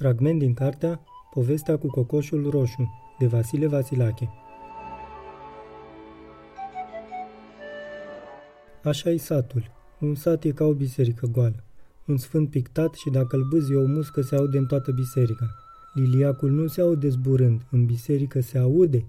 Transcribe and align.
Fragment 0.00 0.38
din 0.38 0.54
cartea 0.54 1.00
Povestea 1.34 1.78
cu 1.78 1.86
cocoșul 1.86 2.50
roșu 2.50 2.90
de 3.18 3.26
Vasile 3.26 3.66
Vasilache 3.66 4.28
așa 8.84 9.10
e 9.10 9.16
satul. 9.16 9.70
Un 9.98 10.14
sat 10.14 10.44
e 10.44 10.50
ca 10.50 10.64
o 10.64 10.72
biserică 10.72 11.26
goală. 11.26 11.64
Un 12.06 12.16
sfânt 12.16 12.50
pictat 12.50 12.94
și 12.94 13.10
dacă 13.10 13.36
îl 13.36 13.44
bâzi 13.48 13.74
o 13.74 13.86
muscă 13.86 14.20
se 14.20 14.36
aude 14.36 14.58
în 14.58 14.66
toată 14.66 14.92
biserica. 14.92 15.46
Liliacul 15.94 16.50
nu 16.50 16.66
se 16.66 16.80
aude 16.80 17.08
zburând, 17.08 17.66
în 17.70 17.86
biserică 17.86 18.40
se 18.40 18.58
aude. 18.58 19.06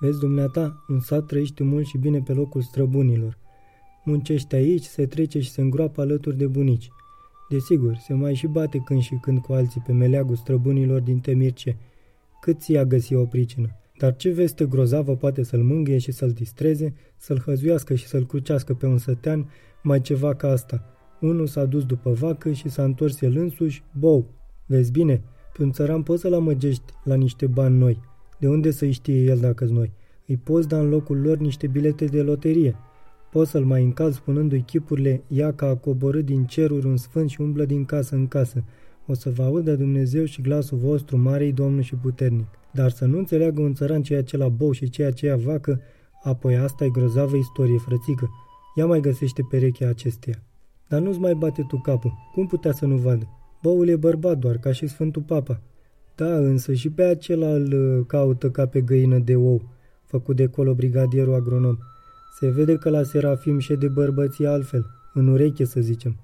Vezi, 0.00 0.18
dumneata, 0.18 0.84
un 0.88 1.00
sat 1.00 1.26
trăiește 1.26 1.62
mult 1.62 1.86
și 1.86 1.98
bine 1.98 2.20
pe 2.20 2.32
locul 2.32 2.62
străbunilor. 2.62 3.38
Muncește 4.04 4.56
aici, 4.56 4.84
se 4.84 5.06
trece 5.06 5.40
și 5.40 5.50
se 5.50 5.60
îngroapă 5.60 6.00
alături 6.00 6.36
de 6.36 6.46
bunici. 6.46 6.90
Desigur, 7.48 7.96
se 7.96 8.14
mai 8.14 8.34
și 8.34 8.46
bate 8.46 8.78
când 8.78 9.00
și 9.00 9.14
când 9.14 9.38
cu 9.38 9.52
alții 9.52 9.82
pe 9.86 9.92
meleagul 9.92 10.36
străbunilor 10.36 11.00
din 11.00 11.18
Temirce. 11.18 11.76
Cât 12.40 12.60
ți-a 12.60 12.84
găsi 12.84 13.14
o 13.14 13.24
pricină? 13.24 13.68
Dar 13.98 14.16
ce 14.16 14.30
veste 14.30 14.66
grozavă 14.66 15.16
poate 15.16 15.42
să-l 15.42 15.62
mângâie 15.62 15.98
și 15.98 16.12
să-l 16.12 16.30
distreze, 16.30 16.94
să-l 17.16 17.38
hăzuiască 17.38 17.94
și 17.94 18.06
să-l 18.06 18.26
crucească 18.26 18.74
pe 18.74 18.86
un 18.86 18.98
sătean, 18.98 19.50
mai 19.82 20.00
ceva 20.00 20.34
ca 20.34 20.48
asta. 20.48 20.84
Unul 21.20 21.46
s-a 21.46 21.64
dus 21.64 21.84
după 21.84 22.12
vacă 22.12 22.52
și 22.52 22.68
s-a 22.68 22.84
întors 22.84 23.20
el 23.20 23.36
însuși, 23.36 23.84
bou. 23.98 24.26
Vezi 24.66 24.90
bine, 24.90 25.22
pe 25.56 25.62
un 25.62 25.72
țăran 25.72 26.02
poți 26.02 26.20
să-l 26.20 26.34
amăgești 26.34 26.92
la 27.04 27.14
niște 27.14 27.46
bani 27.46 27.78
noi. 27.78 28.00
De 28.38 28.48
unde 28.48 28.70
să-i 28.70 28.92
știe 28.92 29.24
el 29.24 29.38
dacă 29.38 29.64
noi? 29.64 29.92
Îi 30.26 30.36
poți 30.36 30.68
da 30.68 30.78
în 30.78 30.88
locul 30.88 31.20
lor 31.20 31.36
niște 31.36 31.66
bilete 31.66 32.04
de 32.04 32.22
loterie. 32.22 32.76
Poți 33.34 33.50
să-l 33.50 33.64
mai 33.64 33.82
încalzi 33.82 34.16
spunându-i 34.16 34.60
chipurile, 34.60 35.22
ia 35.28 35.52
ca 35.52 35.66
a 35.66 35.76
coborât 35.76 36.24
din 36.24 36.44
ceruri 36.44 36.86
un 36.86 36.96
sfânt 36.96 37.30
și 37.30 37.40
umblă 37.40 37.64
din 37.64 37.84
casă 37.84 38.14
în 38.14 38.26
casă. 38.26 38.64
O 39.06 39.14
să 39.14 39.30
vă 39.30 39.42
audă 39.42 39.76
Dumnezeu 39.76 40.24
și 40.24 40.40
glasul 40.40 40.78
vostru, 40.78 41.16
marei 41.16 41.52
Domnul 41.52 41.82
și 41.82 41.94
puternic. 41.94 42.46
Dar 42.72 42.90
să 42.90 43.04
nu 43.04 43.18
înțeleagă 43.18 43.60
un 43.60 43.74
țăran 43.74 44.02
ceea 44.02 44.22
ce 44.22 44.36
la 44.36 44.48
bou 44.48 44.72
și 44.72 44.88
ceea 44.88 45.10
ce 45.10 45.30
a 45.30 45.36
vacă, 45.36 45.80
apoi 46.22 46.56
asta 46.56 46.84
e 46.84 46.88
grozavă 46.88 47.36
istorie, 47.36 47.78
frățică. 47.78 48.30
Ia 48.74 48.86
mai 48.86 49.00
găsește 49.00 49.46
perechea 49.50 49.88
acesteia. 49.88 50.42
Dar 50.88 51.00
nu-ți 51.00 51.20
mai 51.20 51.34
bate 51.34 51.64
tu 51.68 51.76
capul. 51.76 52.12
Cum 52.34 52.46
putea 52.46 52.72
să 52.72 52.86
nu 52.86 52.96
vadă? 52.96 53.28
Boul 53.62 53.88
e 53.88 53.96
bărbat 53.96 54.38
doar, 54.38 54.56
ca 54.56 54.72
și 54.72 54.86
Sfântul 54.86 55.22
Papa. 55.22 55.60
Da, 56.14 56.36
însă 56.36 56.72
și 56.72 56.90
pe 56.90 57.02
acela 57.02 57.48
îl 57.48 57.72
uh, 57.72 58.06
caută 58.06 58.50
ca 58.50 58.66
pe 58.66 58.80
găină 58.80 59.18
de 59.18 59.36
ou, 59.36 59.62
făcut 60.04 60.36
de 60.36 60.46
colo 60.46 60.74
brigadierul 60.74 61.34
agronom. 61.34 61.78
Se 62.38 62.48
vede 62.48 62.76
că 62.76 62.90
la 62.90 63.02
Serafim 63.02 63.58
și 63.58 63.74
de 63.74 63.88
bărbății 63.88 64.46
altfel, 64.46 64.86
în 65.12 65.28
ureche 65.28 65.64
să 65.64 65.80
zicem. 65.80 66.16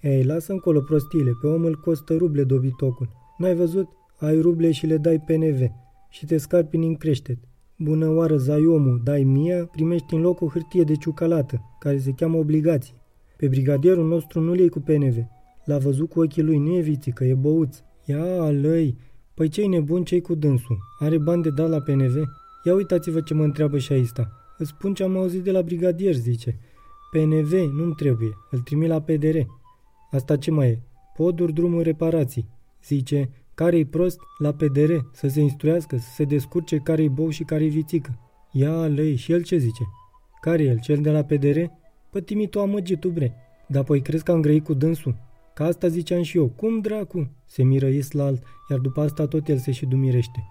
Ei, 0.00 0.24
lasă 0.24 0.52
încolo 0.52 0.80
prostile, 0.80 1.30
pe 1.40 1.46
om 1.46 1.64
îl 1.64 1.74
costă 1.74 2.14
ruble 2.14 2.44
dobitocul. 2.44 3.08
N-ai 3.38 3.54
văzut? 3.54 3.88
Ai 4.18 4.40
ruble 4.40 4.70
și 4.70 4.86
le 4.86 4.96
dai 4.96 5.20
PNV 5.26 5.60
și 6.10 6.26
te 6.26 6.36
scarpi 6.36 6.76
în 6.76 6.94
creștet. 6.94 7.38
Bună 7.78 8.08
oară, 8.08 8.36
omul, 8.48 9.00
dai 9.04 9.22
mie, 9.22 9.68
primești 9.72 10.14
în 10.14 10.20
loc 10.20 10.40
o 10.40 10.46
hârtie 10.46 10.82
de 10.82 10.94
ciucalată, 10.96 11.60
care 11.78 11.98
se 11.98 12.12
cheamă 12.12 12.36
obligații. 12.36 12.94
Pe 13.36 13.48
brigadierul 13.48 14.08
nostru 14.08 14.40
nu 14.40 14.52
le 14.52 14.68
cu 14.68 14.80
PNV. 14.80 15.16
L-a 15.64 15.78
văzut 15.78 16.08
cu 16.08 16.20
ochii 16.20 16.42
lui, 16.42 16.58
nu 16.58 16.76
e 16.76 16.80
vițică, 16.80 17.24
e 17.24 17.34
băuț. 17.34 17.78
Ia, 18.04 18.50
lăi, 18.50 18.98
păi 19.34 19.48
ce-i 19.48 19.66
nebun, 19.66 20.04
ce 20.04 20.20
cu 20.20 20.34
dânsul? 20.34 20.78
Are 20.98 21.18
bani 21.18 21.42
de 21.42 21.50
dat 21.50 21.68
la 21.68 21.80
PNV? 21.80 22.14
Ia 22.64 22.74
uitați-vă 22.74 23.20
ce 23.20 23.34
mă 23.34 23.44
întreabă 23.44 23.78
și 23.78 23.92
aista. 23.92 24.41
Îți 24.62 24.70
spun 24.70 24.94
ce 24.94 25.02
am 25.02 25.16
auzit 25.16 25.42
de 25.42 25.50
la 25.50 25.62
brigadier, 25.62 26.14
zice. 26.14 26.58
PNV 27.10 27.52
nu-mi 27.52 27.94
trebuie, 27.94 28.30
îl 28.50 28.58
trimit 28.58 28.88
la 28.88 29.00
PDR. 29.00 29.36
Asta 30.10 30.36
ce 30.36 30.50
mai 30.50 30.68
e? 30.68 30.80
Poduri, 31.16 31.52
drumuri, 31.52 31.84
reparații. 31.84 32.48
Zice, 32.84 33.30
care-i 33.54 33.84
prost, 33.84 34.20
la 34.38 34.52
PDR, 34.52 34.92
să 35.12 35.28
se 35.28 35.40
instruiască, 35.40 35.96
să 35.96 36.08
se 36.14 36.24
descurce 36.24 36.76
care-i 36.76 37.08
bou 37.08 37.28
și 37.28 37.44
care-i 37.44 37.68
vițică. 37.68 38.18
Ia 38.52 38.86
lei, 38.86 39.16
și 39.16 39.32
el 39.32 39.42
ce 39.42 39.56
zice? 39.56 39.82
Care 40.40 40.62
el, 40.62 40.80
cel 40.80 41.00
de 41.00 41.10
la 41.10 41.22
PDR? 41.22 41.58
Pătimi 42.10 42.48
tu 42.48 42.60
amăgit 42.60 43.00
tu, 43.00 43.08
bre. 43.08 43.34
Dar 43.66 43.82
apoi 43.82 44.00
crezi 44.00 44.24
că 44.24 44.32
am 44.32 44.40
grăit 44.40 44.64
cu 44.64 44.74
dânsul? 44.74 45.16
Ca 45.54 45.64
asta 45.64 45.88
ziceam 45.88 46.22
și 46.22 46.36
eu. 46.36 46.48
Cum 46.48 46.80
dracu? 46.80 47.30
Se 47.46 47.62
miră 47.62 47.86
Islalt, 47.86 48.42
iar 48.70 48.78
după 48.78 49.00
asta 49.00 49.26
tot 49.26 49.48
el 49.48 49.58
se 49.58 49.72
și 49.72 49.86
dumirește. 49.86 50.44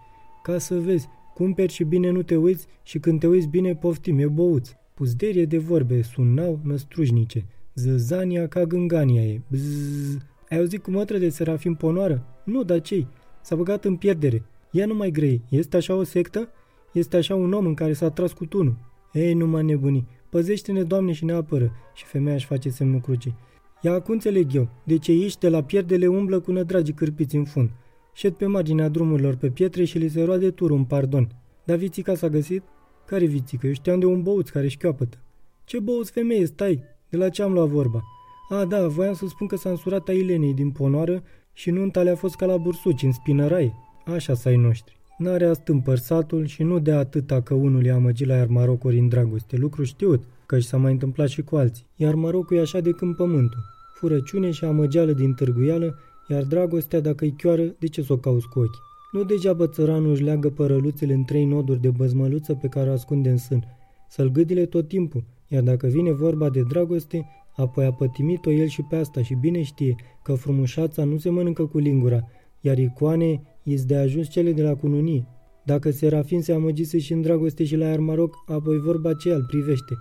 Ca 0.44 0.58
să 0.58 0.80
vezi, 0.80 1.09
cumperi 1.34 1.72
și 1.72 1.84
bine 1.84 2.09
nu 2.09 2.22
te 2.22 2.36
uiți 2.36 2.68
și 2.84 3.00
când 3.00 3.19
te 3.19 3.28
uiți 3.28 3.47
bine 3.47 3.75
poftim, 3.75 4.19
e 4.19 4.28
băuț. 4.28 4.69
Puzderie 4.94 5.46
de 5.46 5.58
vorbe, 5.58 6.02
sunau 6.02 6.59
năstrușnice. 6.64 7.46
Zăzania 7.75 8.47
ca 8.47 8.64
gângania 8.64 9.22
e. 9.22 9.41
Bzzz. 9.47 10.18
Ai 10.50 10.58
auzit 10.58 10.81
cum 10.81 10.94
mătră 10.94 11.18
de 11.18 11.30
Serafim 11.30 11.75
Ponoară? 11.75 12.25
Nu, 12.44 12.64
dar 12.64 12.81
ce 12.81 13.06
S-a 13.41 13.56
băgat 13.56 13.86
în 13.86 13.96
pierdere. 13.96 14.44
Ea 14.72 14.86
nu 14.86 14.94
mai 14.94 15.12
grei. 15.12 15.41
Este 15.50 15.78
așa 15.78 15.94
o 15.94 16.03
sectă? 16.03 16.50
Este 16.94 17.18
așa 17.18 17.36
un 17.36 17.53
om 17.53 17.66
în 17.66 17.74
care 17.74 17.94
s-a 17.94 18.09
tras 18.09 18.34
cu 18.34 18.46
tunul. 18.46 18.78
Ei, 19.14 19.34
nu 19.34 19.47
mai 19.47 19.64
nebuni. 19.64 20.08
Păzește-ne, 20.30 20.84
Doamne, 20.84 21.12
și 21.12 21.25
ne 21.25 21.34
apără. 21.34 21.72
Și 21.94 22.06
femeia 22.06 22.36
își 22.36 22.46
face 22.46 22.70
semnul 22.70 23.00
crucii. 23.00 23.36
Ia 23.81 23.91
acum 23.91 24.14
înțeleg 24.14 24.56
eu. 24.56 24.70
De 24.84 24.97
ce 24.97 25.12
ești 25.12 25.40
de 25.40 25.50
la 25.50 25.64
pierdele 25.64 26.08
umblă 26.08 26.40
cu 26.40 26.52
nădragi 26.52 26.91
cârpiți 26.91 27.36
în 27.36 27.44
fund. 27.44 27.70
Șed 28.13 28.33
pe 28.33 28.45
marginea 28.45 28.89
drumurilor 28.89 29.35
pe 29.35 29.49
pietre 29.49 29.83
și 29.83 29.97
li 29.97 30.09
se 30.09 30.23
roade 30.23 30.51
turul 30.51 30.77
un 30.77 30.83
pardon. 30.83 31.27
Dar 31.63 31.77
vițica 31.77 32.16
s-a 32.16 32.29
găsit? 32.29 32.63
Care 33.05 33.25
vițică? 33.25 33.67
Eu 33.67 33.73
știam 33.73 33.99
de 33.99 34.05
un 34.05 34.22
băuț 34.22 34.49
care 34.49 34.67
șchioapătă. 34.67 35.17
Ce 35.63 35.79
băuț 35.79 36.09
femeie, 36.09 36.45
stai? 36.45 36.83
De 37.09 37.17
la 37.17 37.29
ce 37.29 37.41
am 37.41 37.53
luat 37.53 37.67
vorba? 37.67 38.01
A, 38.49 38.66
da, 38.66 38.88
voiam 38.88 39.13
să 39.13 39.25
spun 39.27 39.47
că 39.47 39.55
s-a 39.55 39.69
însurat 39.69 40.07
a 40.07 40.11
Ilenei 40.11 40.53
din 40.53 40.72
ponoară 40.72 41.23
și 41.53 41.72
nunta 41.72 42.01
le-a 42.01 42.16
fost 42.16 42.35
ca 42.35 42.45
la 42.45 42.57
bursuci, 42.57 43.03
în 43.03 43.11
spinărai. 43.11 43.73
Așa 44.05 44.33
să 44.33 44.47
ai 44.47 44.55
noștri. 44.55 44.99
N-are 45.17 45.45
astâmpăr 45.45 45.97
satul 45.97 46.45
și 46.45 46.63
nu 46.63 46.79
de 46.79 46.91
atâta 46.91 47.41
că 47.41 47.53
unul 47.53 47.85
i-a 47.85 47.95
amăgit 47.95 48.28
la 48.28 48.35
iar 48.35 48.47
Marocuri 48.47 48.99
în 48.99 49.07
dragoste. 49.07 49.57
Lucru 49.57 49.83
știut, 49.83 50.23
că 50.45 50.59
și 50.59 50.67
s-a 50.67 50.78
mai 50.78 50.91
întâmplat 50.91 51.28
și 51.28 51.41
cu 51.41 51.55
alții. 51.55 51.85
Iar 51.95 52.16
Marocul 52.16 52.57
e 52.57 52.61
așa 52.61 52.79
de 52.79 52.91
când 52.91 53.16
pământul. 53.16 53.59
Furăciune 53.93 54.51
și 54.51 54.66
amăgeală 54.66 55.11
din 55.11 55.33
târguială, 55.33 55.99
iar 56.31 56.44
dragostea, 56.44 57.00
dacă 57.00 57.25
i 57.25 57.31
chioară, 57.31 57.75
de 57.80 57.88
ce 57.88 58.02
să 58.02 58.14
o 58.14 58.18
cauți 58.18 58.47
cu 58.47 58.59
ochi? 58.59 58.81
Nu 59.12 59.24
degeaba 59.24 59.68
țăranul 59.68 60.12
își 60.12 60.24
leagă 60.24 60.50
părăluțele 60.50 61.14
în 61.14 61.24
trei 61.24 61.46
noduri 61.46 61.81
de 61.81 61.90
băzmăluță 61.90 62.53
pe 62.53 62.68
care 62.68 62.90
o 62.90 62.94
ascunde 62.94 63.30
în 63.30 63.38
sân. 63.38 63.64
Să-l 64.09 64.31
gâdile 64.31 64.66
tot 64.66 64.88
timpul, 64.88 65.24
iar 65.47 65.64
dacă 65.64 65.88
vine 65.88 66.12
vorba 66.12 66.50
de 66.50 66.62
dragoste, 66.62 67.25
Apoi 67.56 67.86
a 67.86 67.91
pătimit-o 67.94 68.52
el 68.52 68.68
și 68.68 68.81
pe 68.81 68.96
asta 68.96 69.22
și 69.22 69.34
bine 69.34 69.62
știe 69.62 69.96
că 70.24 70.34
frumușața 70.34 71.03
nu 71.03 71.18
se 71.18 71.30
mănâncă 71.30 71.66
cu 71.66 71.78
lingura, 71.78 72.28
iar 72.62 72.78
icoane 72.78 73.41
îți 73.64 73.88
de 73.88 73.96
ajuns 73.96 74.30
cele 74.30 74.52
de 74.52 74.64
la 74.64 74.75
cununie. 74.75 75.28
Dacă 75.66 75.91
Serafin 75.91 76.41
se 76.41 76.53
amăgise 76.53 77.00
și 77.00 77.14
în 77.14 77.22
dragoste 77.22 77.64
și 77.64 77.75
la 77.75 77.88
Armaroc, 77.88 78.36
apoi 78.46 78.78
vorba 78.78 79.09
aceea 79.09 79.36
îl 79.36 79.46
privește. 79.47 79.97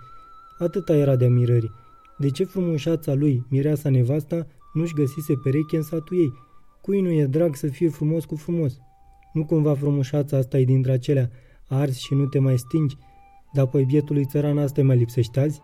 Atâta 0.59 0.97
era 0.97 1.17
de 1.17 1.27
mirării. 1.27 1.71
De 2.19 2.31
ce 2.31 2.45
frumușața 2.45 3.15
lui, 3.15 3.47
mireasa 3.49 3.91
nevasta, 3.91 4.47
nu-și 4.73 4.95
găsise 4.95 5.35
pereche 5.35 5.77
în 5.77 5.83
satul 5.83 6.19
ei? 6.19 6.33
Cui 6.81 7.01
nu 7.01 7.11
e 7.11 7.27
drag 7.27 7.55
să 7.55 7.67
fie 7.67 7.89
frumos 7.89 8.25
cu 8.25 8.37
frumos? 8.37 8.79
Nu 9.33 9.45
cumva 9.45 9.75
frumușața 9.75 10.37
asta 10.37 10.59
e 10.59 10.65
dintre 10.65 10.93
acelea, 10.93 11.31
arzi 11.69 12.03
și 12.03 12.15
nu 12.15 12.27
te 12.27 12.39
mai 12.39 12.59
stingi, 12.59 12.97
dar 13.53 13.65
apoi 13.65 13.85
bietului 13.85 14.25
țăran 14.25 14.59
asta 14.59 14.83
mai 14.83 14.97
lipsește 14.97 15.41
azi? 15.41 15.63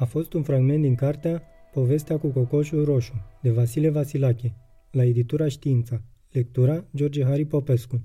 a 0.00 0.04
fost 0.04 0.32
un 0.32 0.42
fragment 0.42 0.82
din 0.82 0.94
cartea 0.94 1.42
Povestea 1.72 2.18
cu 2.18 2.28
cocoșul 2.28 2.84
roșu, 2.84 3.12
de 3.42 3.50
Vasile 3.50 3.88
Vasilache, 3.88 4.54
la 4.90 5.04
editura 5.04 5.48
Știința, 5.48 6.02
lectura 6.30 6.84
George 6.94 7.24
Hari 7.24 7.44
Popescu. 7.44 8.02